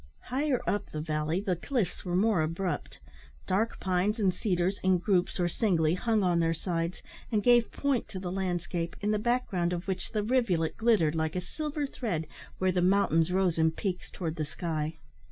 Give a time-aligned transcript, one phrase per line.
[0.33, 2.99] Higher up the valley the cliffs were more abrupt.
[3.45, 8.07] Dark pines and cedars, in groups or singly, hung on their sides, and gave point
[8.07, 12.25] to the landscape, in the background of which the rivulet glittered like a silver thread
[12.57, 14.97] where the mountains rose in peaks towards the sky.